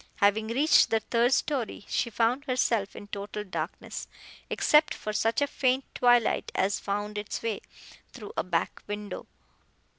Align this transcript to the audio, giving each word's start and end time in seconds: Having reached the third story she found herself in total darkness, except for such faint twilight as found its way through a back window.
Having 0.15 0.47
reached 0.47 0.89
the 0.89 0.99
third 0.99 1.31
story 1.31 1.85
she 1.87 2.09
found 2.09 2.45
herself 2.45 2.95
in 2.95 3.05
total 3.09 3.43
darkness, 3.43 4.07
except 4.49 4.95
for 4.95 5.13
such 5.13 5.43
faint 5.47 5.85
twilight 5.93 6.51
as 6.55 6.79
found 6.79 7.19
its 7.19 7.43
way 7.43 7.61
through 8.11 8.33
a 8.35 8.43
back 8.43 8.81
window. 8.87 9.27